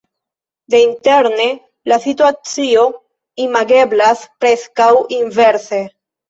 Deinterne 0.73 1.45
la 1.93 1.99
situacio 2.05 2.87
imageblas 3.45 4.25
preskaŭ 4.45 4.91
inverse. 5.21 5.83